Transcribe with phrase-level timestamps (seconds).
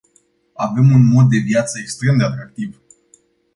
[0.65, 2.81] Avem un mod de viață extrem de atractiv.